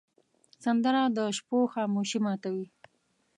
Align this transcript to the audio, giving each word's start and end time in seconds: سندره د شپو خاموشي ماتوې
سندره 0.63 1.01
د 1.17 1.19
شپو 1.37 1.59
خاموشي 1.73 2.19
ماتوې 2.25 2.65